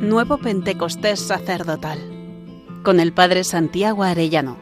[0.00, 1.98] Nuevo Pentecostés sacerdotal
[2.84, 4.56] con el Padre Santiago Arellano.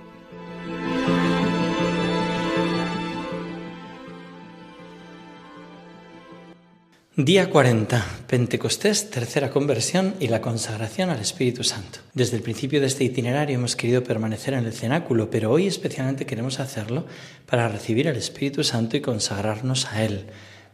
[7.17, 11.99] Día 40, Pentecostés, tercera conversión y la consagración al Espíritu Santo.
[12.15, 16.25] Desde el principio de este itinerario hemos querido permanecer en el cenáculo, pero hoy especialmente
[16.25, 17.05] queremos hacerlo
[17.45, 20.27] para recibir al Espíritu Santo y consagrarnos a Él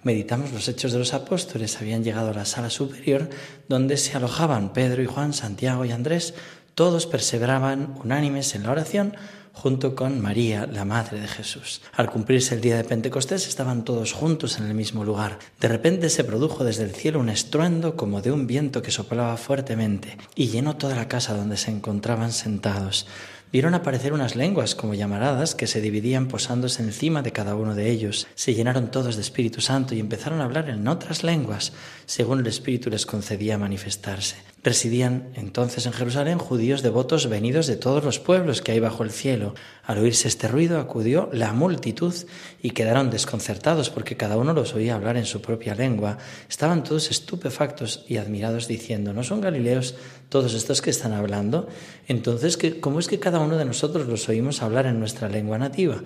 [0.03, 3.31] meditamos los hechos de los apóstoles, habían llegado a la sala superior
[3.69, 6.35] donde se alojaban Pedro y Juan, Santiago y Andrés,
[6.75, 9.15] todos perseveraban unánimes en la oración
[9.53, 11.83] junto con María, la Madre de Jesús.
[11.93, 15.39] Al cumplirse el día de Pentecostés estaban todos juntos en el mismo lugar.
[15.61, 19.37] De repente se produjo desde el cielo un estruendo como de un viento que soplaba
[19.37, 23.07] fuertemente y llenó toda la casa donde se encontraban sentados
[23.53, 27.91] vieron aparecer unas lenguas como llamaradas que se dividían posándose encima de cada uno de
[27.91, 28.27] ellos.
[28.35, 31.73] Se llenaron todos de Espíritu Santo y empezaron a hablar en otras lenguas,
[32.07, 34.37] según el Espíritu les concedía manifestarse.
[34.65, 39.11] Residían entonces en Jerusalén judíos devotos venidos de todos los pueblos que hay bajo el
[39.11, 39.55] cielo.
[39.83, 42.15] Al oírse este ruido acudió la multitud
[42.63, 46.19] y quedaron desconcertados porque cada uno los oía hablar en su propia lengua.
[46.49, 49.97] Estaban todos estupefactos y admirados diciendo, ¿no son galileos
[50.29, 51.67] todos estos que están hablando?
[52.07, 56.03] Entonces, ¿cómo es que cada uno de nosotros los oímos hablar en nuestra lengua nativa?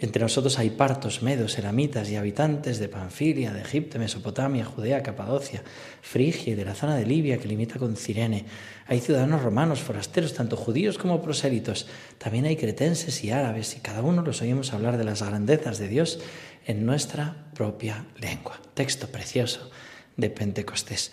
[0.00, 5.64] Entre nosotros hay partos, medos, eramitas y habitantes de Panfilia, de Egipto, Mesopotamia, Judea, Capadocia,
[6.02, 8.44] Frigia y de la zona de Libia que limita con Cirene.
[8.86, 11.88] Hay ciudadanos romanos, forasteros, tanto judíos como prosélitos.
[12.18, 15.88] También hay cretenses y árabes y cada uno los oímos hablar de las grandezas de
[15.88, 16.20] Dios
[16.64, 18.60] en nuestra propia lengua.
[18.74, 19.68] Texto precioso
[20.16, 21.10] de Pentecostés.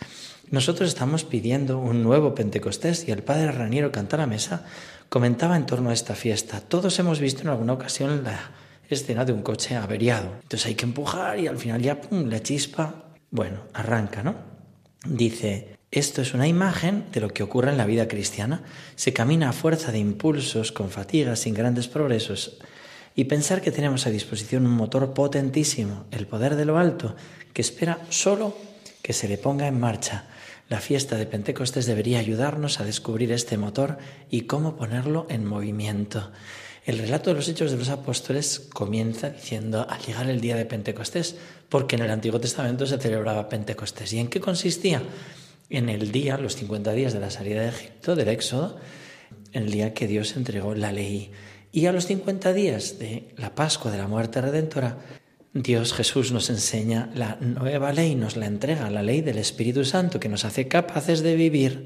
[0.52, 4.64] Nosotros estamos pidiendo un nuevo Pentecostés y el padre Raniero canta la mesa
[5.10, 6.62] comentaba en torno a esta fiesta.
[6.62, 8.52] Todos hemos visto en alguna ocasión la
[8.90, 10.32] escena de un coche averiado.
[10.44, 14.36] Entonces hay que empujar y al final ya, ¡pum!, la chispa, bueno, arranca, ¿no?
[15.06, 18.64] Dice, esto es una imagen de lo que ocurre en la vida cristiana.
[18.96, 22.58] Se camina a fuerza de impulsos, con fatiga, sin grandes progresos.
[23.16, 27.16] Y pensar que tenemos a disposición un motor potentísimo, el poder de lo alto,
[27.54, 28.58] que espera solo
[29.02, 30.26] que se le ponga en marcha.
[30.68, 34.00] La fiesta de Pentecostés debería ayudarnos a descubrir este motor
[34.32, 36.32] y cómo ponerlo en movimiento.
[36.86, 40.66] El relato de los hechos de los apóstoles comienza diciendo al llegar el día de
[40.66, 41.36] Pentecostés,
[41.70, 44.14] porque en el Antiguo Testamento se celebraba Pentecostés.
[44.14, 45.04] ¿Y en qué consistía?
[45.70, 48.78] En el día, los 50 días de la salida de Egipto, del Éxodo,
[49.52, 51.32] el día que Dios entregó la ley.
[51.72, 54.98] Y a los 50 días de la Pascua de la muerte redentora,
[55.58, 60.20] Dios Jesús nos enseña la nueva ley, nos la entrega, la ley del Espíritu Santo,
[60.20, 61.86] que nos hace capaces de vivir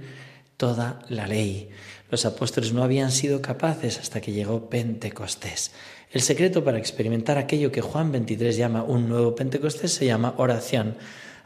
[0.57, 1.69] toda la ley.
[2.09, 5.72] Los apóstoles no habían sido capaces hasta que llegó Pentecostés.
[6.09, 10.96] El secreto para experimentar aquello que Juan 23 llama un nuevo Pentecostés se llama oración.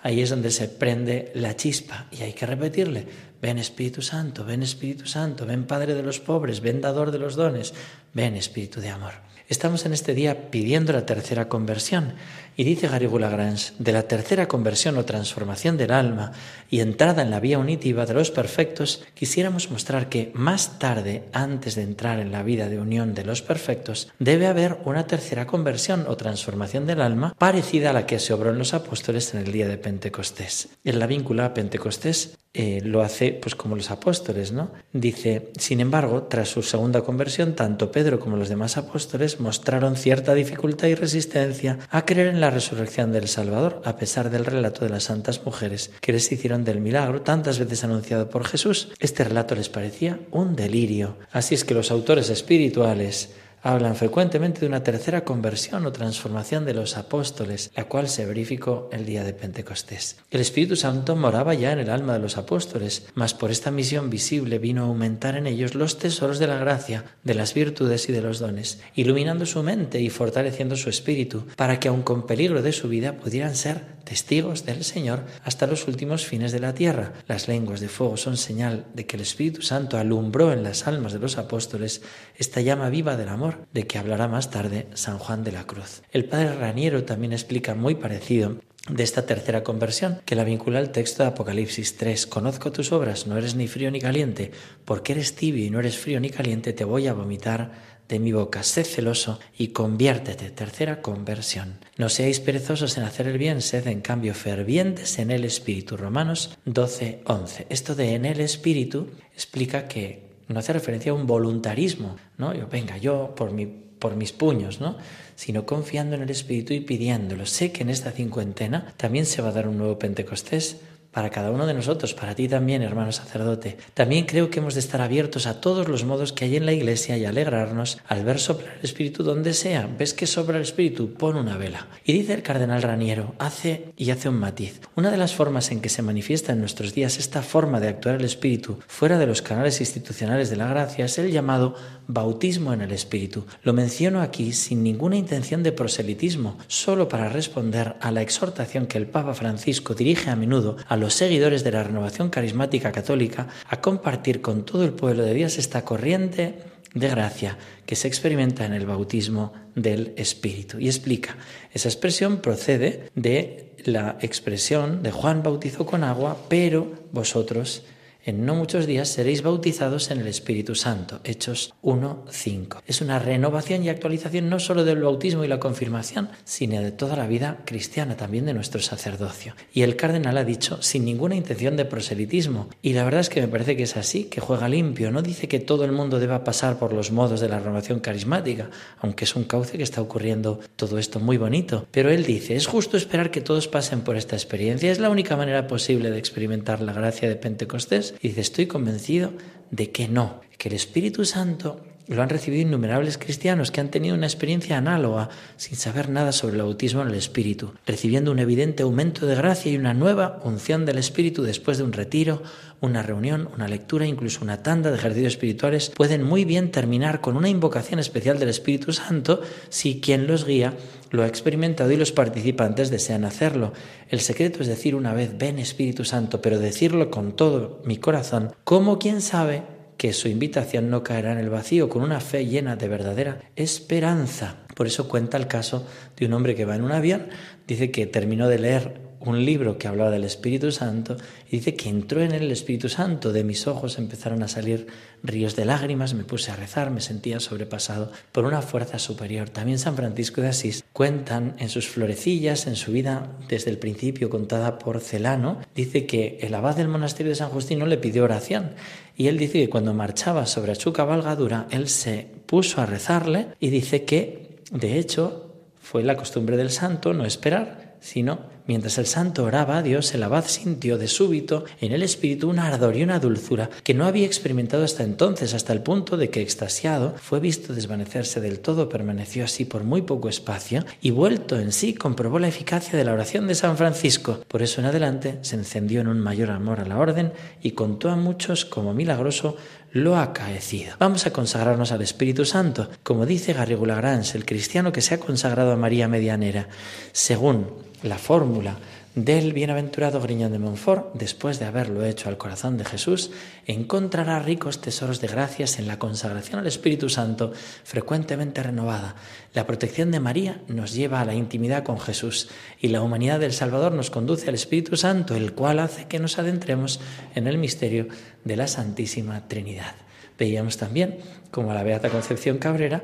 [0.01, 3.05] Ahí es donde se prende la chispa y hay que repetirle,
[3.41, 7.35] ven Espíritu Santo, ven Espíritu Santo, ven Padre de los pobres, ven Dador de los
[7.35, 7.73] dones,
[8.13, 9.32] ven Espíritu de amor.
[9.49, 12.13] Estamos en este día pidiendo la tercera conversión
[12.55, 16.31] y dice Garrigou Lagrange, de la tercera conversión o transformación del alma
[16.69, 21.75] y entrada en la vía unitiva de los perfectos, quisiéramos mostrar que más tarde, antes
[21.75, 26.05] de entrar en la vida de unión de los perfectos, debe haber una tercera conversión
[26.07, 29.51] o transformación del alma parecida a la que se obró en los apóstoles en el
[29.51, 30.69] día de Pentecostés.
[30.83, 34.71] En la víncula a Pentecostés eh, lo hace pues como los apóstoles, ¿no?
[34.91, 40.35] Dice, sin embargo, tras su segunda conversión, tanto Pedro como los demás apóstoles mostraron cierta
[40.35, 44.91] dificultad y resistencia a creer en la resurrección del Salvador, a pesar del relato de
[44.91, 48.91] las santas mujeres que les hicieron del milagro tantas veces anunciado por Jesús.
[48.99, 51.17] Este relato les parecía un delirio.
[51.31, 53.31] Así es que los autores espirituales
[53.63, 58.89] hablan frecuentemente de una tercera conversión o transformación de los apóstoles, la cual se verificó
[58.91, 60.17] el día de Pentecostés.
[60.29, 64.09] El Espíritu Santo moraba ya en el alma de los apóstoles, mas por esta misión
[64.09, 68.11] visible vino a aumentar en ellos los tesoros de la gracia, de las virtudes y
[68.11, 72.61] de los dones, iluminando su mente y fortaleciendo su espíritu, para que aun con peligro
[72.61, 77.13] de su vida pudieran ser testigos del Señor hasta los últimos fines de la tierra.
[77.27, 81.13] Las lenguas de fuego son señal de que el Espíritu Santo alumbró en las almas
[81.13, 82.01] de los apóstoles
[82.35, 86.01] esta llama viva del amor, de que hablará más tarde San Juan de la Cruz.
[86.11, 88.57] El padre Raniero también explica muy parecido
[88.89, 92.27] de esta tercera conversión, que la vincula al texto de Apocalipsis 3.
[92.27, 94.51] Conozco tus obras, no eres ni frío ni caliente,
[94.83, 98.31] porque eres tibio y no eres frío ni caliente, te voy a vomitar de mi
[98.31, 98.61] boca.
[98.61, 100.51] Sed celoso y conviértete.
[100.51, 101.79] Tercera conversión.
[101.97, 105.97] No seáis perezosos en hacer el bien, sed en cambio fervientes en el Espíritu.
[105.97, 107.65] Romanos 12, 11.
[107.69, 112.53] Esto de en el Espíritu explica que no hace referencia a un voluntarismo, ¿no?
[112.53, 114.95] Yo, venga, yo por, mi, por mis puños, ¿no?
[115.35, 117.47] Sino confiando en el Espíritu y pidiéndolo.
[117.47, 120.77] Sé que en esta cincuentena también se va a dar un nuevo Pentecostés
[121.13, 123.77] para cada uno de nosotros, para ti también, hermano sacerdote.
[123.93, 126.73] También creo que hemos de estar abiertos a todos los modos que hay en la
[126.73, 129.87] iglesia y alegrarnos al ver soplar el Espíritu donde sea.
[129.97, 131.13] ¿Ves que sopla el Espíritu?
[131.13, 131.87] Pon una vela.
[132.03, 134.81] Y dice el cardenal Raniero, hace y hace un matiz.
[134.95, 138.15] Una de las formas en que se manifiesta en nuestros días esta forma de actuar
[138.15, 141.75] el Espíritu fuera de los canales institucionales de la gracia es el llamado
[142.07, 143.45] bautismo en el Espíritu.
[143.61, 148.97] Lo menciono aquí sin ninguna intención de proselitismo, solo para responder a la exhortación que
[148.97, 153.81] el Papa Francisco dirige a menudo a los seguidores de la renovación carismática católica a
[153.81, 156.59] compartir con todo el pueblo de Dios esta corriente
[156.93, 160.79] de gracia que se experimenta en el bautismo del Espíritu.
[160.79, 161.35] Y explica,
[161.73, 167.83] esa expresión procede de la expresión de Juan bautizó con agua, pero vosotros
[168.25, 171.19] en no muchos días seréis bautizados en el Espíritu Santo.
[171.23, 172.81] Hechos 1.5.
[172.87, 177.17] Es una renovación y actualización no solo del bautismo y la confirmación, sino de toda
[177.17, 179.55] la vida cristiana, también de nuestro sacerdocio.
[179.73, 182.69] Y el cardenal ha dicho, sin ninguna intención de proselitismo.
[182.81, 185.11] Y la verdad es que me parece que es así, que juega limpio.
[185.11, 188.69] No dice que todo el mundo deba pasar por los modos de la renovación carismática,
[188.99, 191.87] aunque es un cauce que está ocurriendo todo esto muy bonito.
[191.91, 194.91] Pero él dice, es justo esperar que todos pasen por esta experiencia.
[194.91, 199.33] Es la única manera posible de experimentar la gracia de Pentecostés y dice, estoy convencido
[199.71, 204.15] de que no, que el Espíritu Santo lo han recibido innumerables cristianos que han tenido
[204.15, 208.83] una experiencia análoga sin saber nada sobre el bautismo en el Espíritu, recibiendo un evidente
[208.83, 212.43] aumento de gracia y una nueva unción del Espíritu después de un retiro,
[212.81, 217.37] una reunión, una lectura, incluso una tanda de ejercicios espirituales, pueden muy bien terminar con
[217.37, 220.73] una invocación especial del Espíritu Santo si quien los guía
[221.09, 223.71] lo ha experimentado y los participantes desean hacerlo.
[224.09, 228.51] El secreto es decir una vez, ven Espíritu Santo, pero decirlo con todo mi corazón,
[228.63, 229.63] como quien sabe
[230.03, 234.57] que su invitación no caerá en el vacío, con una fe llena de verdadera esperanza.
[234.75, 237.27] Por eso cuenta el caso de un hombre que va en un avión,
[237.65, 241.17] dice que terminó de leer un libro que hablaba del Espíritu Santo
[241.49, 244.87] y dice que entró en él el Espíritu Santo, de mis ojos empezaron a salir
[245.23, 249.49] ríos de lágrimas, me puse a rezar, me sentía sobrepasado por una fuerza superior.
[249.49, 254.29] También San Francisco de Asís cuentan en sus florecillas, en su vida desde el principio
[254.29, 258.71] contada por Celano, dice que el abad del monasterio de San Justino le pidió oración
[259.15, 263.69] y él dice que cuando marchaba sobre su cabalgadura, él se puso a rezarle y
[263.69, 269.43] dice que, de hecho, fue la costumbre del santo no esperar, sino Mientras el santo
[269.43, 273.19] oraba a Dios, el abad sintió de súbito en el espíritu un ardor y una
[273.19, 277.73] dulzura que no había experimentado hasta entonces, hasta el punto de que, extasiado, fue visto
[277.73, 282.47] desvanecerse del todo, permaneció así por muy poco espacio y, vuelto en sí, comprobó la
[282.47, 284.39] eficacia de la oración de San Francisco.
[284.47, 288.09] Por eso en adelante se encendió en un mayor amor a la orden y contó
[288.09, 289.57] a muchos como milagroso
[289.91, 290.95] lo acaecido.
[290.99, 295.19] Vamos a consagrarnos al Espíritu Santo, como dice Garrigou Lagrange, el cristiano que se ha
[295.19, 296.67] consagrado a María Medianera,
[297.11, 297.67] según
[298.03, 298.77] la fórmula
[299.15, 303.29] del bienaventurado Griñón de Montfort, después de haberlo hecho al corazón de Jesús,
[303.67, 307.53] encontrará ricos tesoros de gracias en la consagración al Espíritu Santo
[307.83, 309.15] frecuentemente renovada.
[309.53, 312.49] La protección de María nos lleva a la intimidad con Jesús
[312.81, 316.39] y la humanidad del Salvador nos conduce al Espíritu Santo, el cual hace que nos
[316.39, 316.99] adentremos
[317.35, 318.07] en el misterio
[318.43, 319.93] de la Santísima Trinidad.
[320.39, 321.19] Veíamos también
[321.51, 323.03] como a la Beata Concepción Cabrera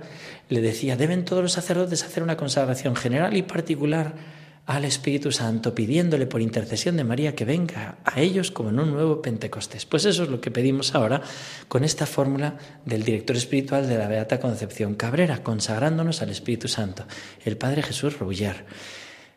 [0.50, 4.16] le decía, deben todos los sacerdotes hacer una consagración general y particular
[4.70, 8.92] al Espíritu Santo, pidiéndole por intercesión de María que venga a ellos como en un
[8.92, 9.88] nuevo Pentecostés.
[9.88, 11.24] Pues eso es lo que pedimos ahora
[11.68, 17.06] con esta fórmula del director espiritual de la Beata Concepción Cabrera, consagrándonos al Espíritu Santo,
[17.44, 18.64] el Padre Jesús Ruller.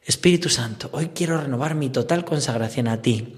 [0.05, 3.35] Espíritu Santo, hoy quiero renovar mi total consagración a ti,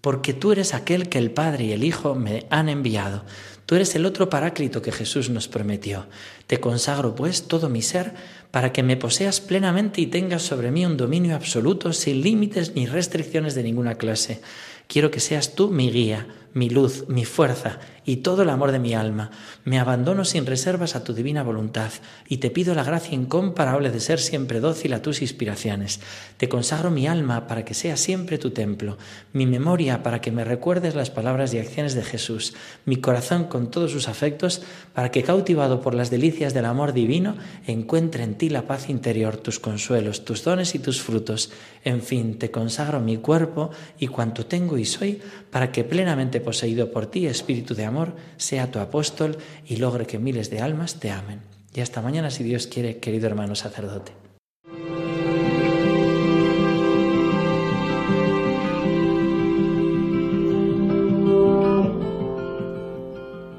[0.00, 3.24] porque tú eres aquel que el Padre y el Hijo me han enviado.
[3.66, 6.06] Tú eres el otro paráclito que Jesús nos prometió.
[6.46, 8.14] Te consagro, pues, todo mi ser
[8.50, 12.86] para que me poseas plenamente y tengas sobre mí un dominio absoluto, sin límites ni
[12.86, 14.40] restricciones de ninguna clase.
[14.86, 16.26] Quiero que seas tú mi guía,
[16.58, 19.30] mi luz, mi fuerza y todo el amor de mi alma.
[19.64, 21.90] Me abandono sin reservas a tu divina voluntad
[22.26, 26.00] y te pido la gracia incomparable de ser siempre dócil a tus inspiraciones.
[26.36, 28.98] Te consagro mi alma para que sea siempre tu templo,
[29.32, 32.54] mi memoria para que me recuerdes las palabras y acciones de Jesús,
[32.86, 34.62] mi corazón con todos sus afectos
[34.94, 37.36] para que cautivado por las delicias del amor divino
[37.66, 41.52] encuentre en ti la paz interior, tus consuelos, tus dones y tus frutos.
[41.84, 46.90] En fin, te consagro mi cuerpo y cuanto tengo y soy para que plenamente poseído
[46.90, 49.36] por ti, Espíritu de amor, sea tu apóstol
[49.66, 51.42] y logre que miles de almas te amen.
[51.74, 54.12] Y hasta mañana, si Dios quiere, querido hermano sacerdote.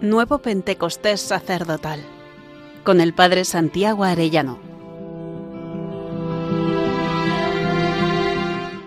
[0.02, 2.00] Nuevo Pentecostés sacerdotal
[2.84, 4.69] con el Padre Santiago Arellano.